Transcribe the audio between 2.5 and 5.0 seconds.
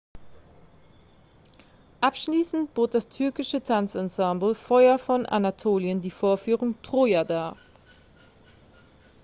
bot das türkische tanzensemble feuer